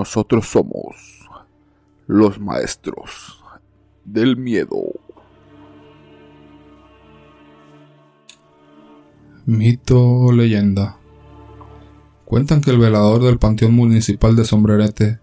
[0.00, 0.96] Nosotros somos
[2.06, 3.38] los maestros
[4.02, 4.78] del miedo.
[9.44, 10.96] Mito o leyenda.
[12.24, 15.18] Cuentan que el velador del Panteón Municipal de Sombrerete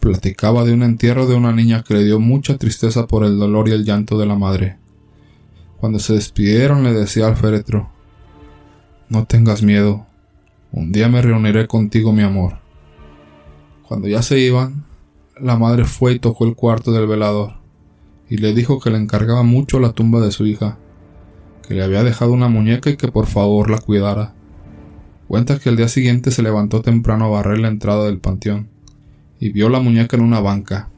[0.00, 3.68] platicaba de un entierro de una niña que le dio mucha tristeza por el dolor
[3.68, 4.78] y el llanto de la madre.
[5.76, 7.90] Cuando se despidieron le decía al féretro,
[9.10, 10.06] No tengas miedo,
[10.72, 12.64] un día me reuniré contigo mi amor.
[13.86, 14.84] Cuando ya se iban,
[15.40, 17.52] la madre fue y tocó el cuarto del velador,
[18.28, 20.76] y le dijo que le encargaba mucho la tumba de su hija,
[21.66, 24.34] que le había dejado una muñeca y que por favor la cuidara.
[25.28, 28.68] Cuenta que el día siguiente se levantó temprano a barrer la entrada del panteón,
[29.38, 30.88] y vio la muñeca en una banca.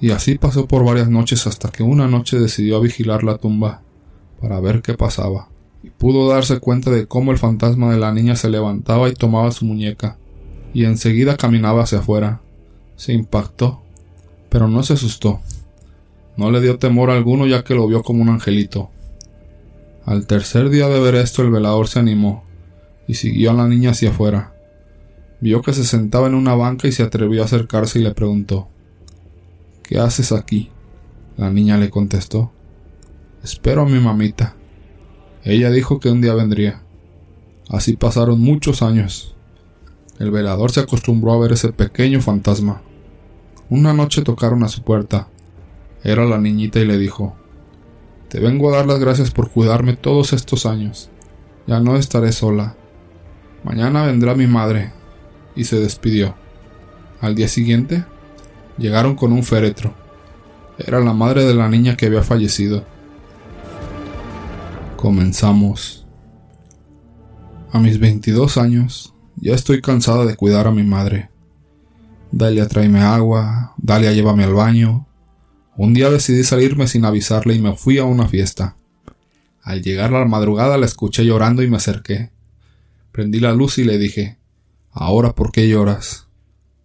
[0.00, 3.82] Y así pasó por varias noches hasta que una noche decidió vigilar la tumba
[4.40, 5.48] para ver qué pasaba,
[5.82, 9.50] y pudo darse cuenta de cómo el fantasma de la niña se levantaba y tomaba
[9.50, 10.16] su muñeca,
[10.74, 12.40] y enseguida caminaba hacia afuera.
[12.96, 13.82] Se impactó,
[14.50, 15.40] pero no se asustó.
[16.36, 18.90] No le dio temor alguno ya que lo vio como un angelito.
[20.04, 22.44] Al tercer día de ver esto el velador se animó
[23.06, 24.52] y siguió a la niña hacia afuera.
[25.40, 28.68] Vio que se sentaba en una banca y se atrevió a acercarse y le preguntó
[29.82, 30.70] ¿Qué haces aquí?
[31.36, 32.50] La niña le contestó
[33.42, 34.56] Espero a mi mamita.
[35.44, 36.82] Ella dijo que un día vendría.
[37.68, 39.33] Así pasaron muchos años.
[40.24, 42.80] El velador se acostumbró a ver ese pequeño fantasma.
[43.68, 45.28] Una noche tocaron a su puerta.
[46.02, 47.36] Era la niñita y le dijo
[48.30, 51.10] Te vengo a dar las gracias por cuidarme todos estos años.
[51.66, 52.74] Ya no estaré sola.
[53.64, 54.94] Mañana vendrá mi madre.
[55.56, 56.34] Y se despidió.
[57.20, 58.06] Al día siguiente,
[58.78, 59.92] llegaron con un féretro.
[60.78, 62.82] Era la madre de la niña que había fallecido.
[64.96, 66.06] Comenzamos.
[67.72, 69.13] A mis 22 años,
[69.44, 71.28] ya estoy cansada de cuidar a mi madre.
[72.32, 75.06] Dalia tráeme agua, Dalia llévame al baño.
[75.76, 78.76] Un día decidí salirme sin avisarle y me fui a una fiesta.
[79.62, 82.30] Al llegar a la madrugada la escuché llorando y me acerqué.
[83.12, 84.38] Prendí la luz y le dije,
[84.90, 86.26] ¿Ahora por qué lloras?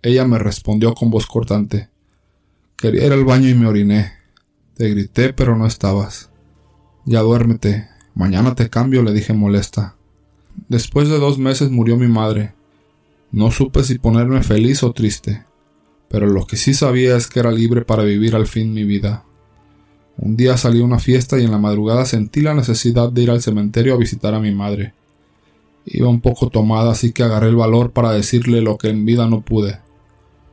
[0.02, 1.88] Ella me respondió con voz cortante.
[2.76, 4.12] Quería ir al baño y me oriné.
[4.76, 6.30] Te grité, pero no estabas.
[7.06, 7.88] Ya duérmete.
[8.16, 9.96] Mañana te cambio, le dije molesta.
[10.68, 12.54] Después de dos meses murió mi madre.
[13.32, 15.46] No supe si ponerme feliz o triste,
[16.10, 19.24] pero lo que sí sabía es que era libre para vivir al fin mi vida.
[20.18, 23.32] Un día salí a una fiesta y en la madrugada sentí la necesidad de ir
[23.32, 24.94] al cementerio a visitar a mi madre.
[25.86, 29.28] Iba un poco tomada, así que agarré el valor para decirle lo que en vida
[29.28, 29.80] no pude.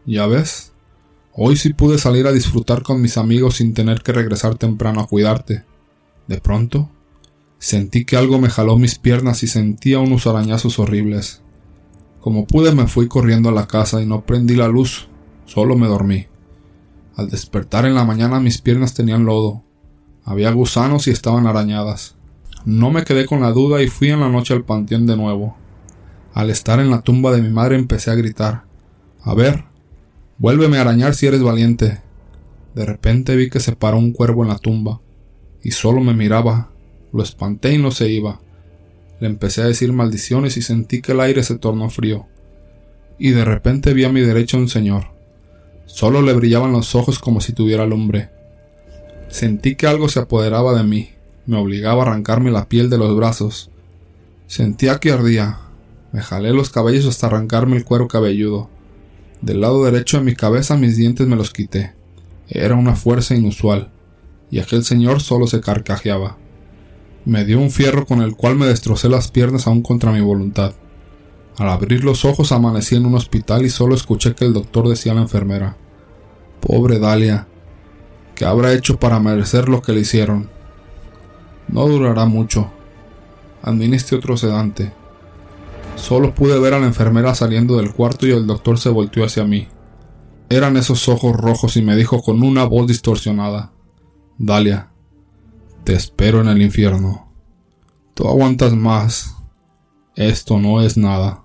[0.05, 0.73] ¿Ya ves?
[1.33, 5.07] Hoy sí pude salir a disfrutar con mis amigos sin tener que regresar temprano a
[5.07, 5.65] cuidarte.
[6.29, 6.91] De pronto,
[7.59, 11.43] sentí que algo me jaló mis piernas y sentía unos arañazos horribles.
[12.27, 15.07] Como pude me fui corriendo a la casa y no prendí la luz,
[15.45, 16.27] solo me dormí.
[17.15, 19.63] Al despertar en la mañana mis piernas tenían lodo.
[20.25, 22.17] Había gusanos y estaban arañadas.
[22.65, 25.57] No me quedé con la duda y fui en la noche al panteón de nuevo.
[26.35, 28.65] Al estar en la tumba de mi madre empecé a gritar.
[29.23, 29.63] A ver,
[30.39, 32.01] vuélveme a arañar si eres valiente.
[32.75, 35.01] De repente vi que se paró un cuervo en la tumba,
[35.63, 36.73] y solo me miraba.
[37.13, 38.41] Lo espanté y no se iba.
[39.21, 42.27] Le empecé a decir maldiciones y sentí que el aire se tornó frío.
[43.19, 45.09] Y de repente vi a mi derecha un señor.
[45.87, 48.31] Solo le brillaban los ojos como si tuviera lumbre.
[49.29, 51.11] Sentí que algo se apoderaba de mí
[51.47, 53.71] me obligaba a arrancarme la piel de los brazos.
[54.49, 55.59] Sentía que ardía.
[56.13, 58.69] Me jalé los cabellos hasta arrancarme el cuero cabelludo.
[59.43, 61.93] Del lado derecho de mi cabeza mis dientes me los quité.
[62.49, 63.91] Era una fuerza inusual,
[64.51, 66.37] y aquel señor solo se carcajeaba.
[67.27, 70.75] Me dio un fierro con el cual me destrocé las piernas aún contra mi voluntad.
[71.59, 75.11] Al abrir los ojos amanecí en un hospital y solo escuché que el doctor decía
[75.11, 75.77] a la enfermera
[76.61, 77.49] Pobre Dalia,
[78.37, 80.49] ¿qué habrá hecho para merecer lo que le hicieron?
[81.67, 82.71] No durará mucho.
[83.61, 84.93] Administre otro sedante.
[85.97, 89.43] Solo pude ver a la enfermera saliendo del cuarto y el doctor se volteó hacia
[89.43, 89.67] mí.
[90.49, 93.73] Eran esos ojos rojos y me dijo con una voz distorsionada.
[94.39, 94.91] Dalia,
[95.87, 97.26] te espero en el infierno.
[98.17, 99.37] Tú aguantas más.
[100.15, 101.45] Esto no es nada.